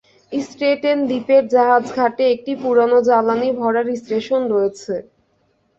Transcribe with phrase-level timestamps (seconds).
[0.31, 4.93] Staten দ্বীপের জাহাজ ঘাটে একটি পুরানো জ্বালানি ভরার স্টেশন রয়েছে।